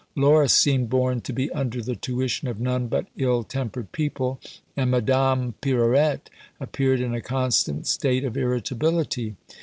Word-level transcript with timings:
Laura 0.15 0.49
seemed 0.49 0.89
born 0.89 1.21
to 1.21 1.31
be 1.31 1.51
under 1.51 1.79
the 1.79 1.95
tuition 1.95 2.47
of 2.47 2.59
none 2.59 2.87
but 2.87 3.05
ill 3.17 3.43
tempered 3.43 3.91
people, 3.91 4.39
and 4.75 4.89
Madame 4.89 5.53
Pirouette 5.61 6.27
appeared 6.59 6.99
in 6.99 7.13
a 7.13 7.21
constant 7.21 7.85
state 7.85 8.23
of 8.23 8.35
irritability. 8.35 9.35